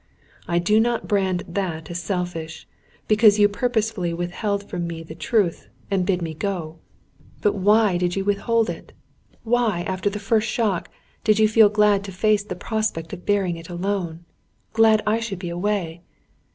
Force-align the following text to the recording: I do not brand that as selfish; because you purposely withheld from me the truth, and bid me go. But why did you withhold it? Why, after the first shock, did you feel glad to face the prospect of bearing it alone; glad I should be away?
I 0.47 0.57
do 0.57 0.79
not 0.79 1.07
brand 1.07 1.43
that 1.47 1.91
as 1.91 2.01
selfish; 2.01 2.67
because 3.07 3.37
you 3.37 3.47
purposely 3.47 4.11
withheld 4.15 4.63
from 4.67 4.87
me 4.87 5.03
the 5.03 5.13
truth, 5.13 5.69
and 5.91 6.07
bid 6.07 6.23
me 6.23 6.33
go. 6.33 6.79
But 7.41 7.53
why 7.53 7.97
did 7.97 8.15
you 8.15 8.25
withhold 8.25 8.67
it? 8.67 8.93
Why, 9.43 9.83
after 9.83 10.09
the 10.09 10.17
first 10.17 10.47
shock, 10.47 10.89
did 11.23 11.37
you 11.37 11.47
feel 11.47 11.69
glad 11.69 12.03
to 12.05 12.11
face 12.11 12.43
the 12.43 12.55
prospect 12.55 13.13
of 13.13 13.27
bearing 13.27 13.57
it 13.57 13.69
alone; 13.69 14.25
glad 14.73 15.03
I 15.05 15.19
should 15.19 15.37
be 15.37 15.49
away? 15.49 16.01